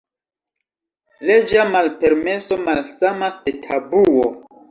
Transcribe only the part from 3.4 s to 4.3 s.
de tabuo.